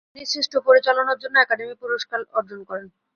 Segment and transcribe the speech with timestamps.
[0.07, 2.87] তিনি শ্রেষ্ঠ পরিচালনার জন্য একাডেমি পুরস্কার অর্জন করেন।